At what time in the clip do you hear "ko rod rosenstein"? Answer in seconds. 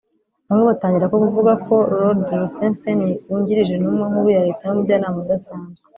1.65-2.99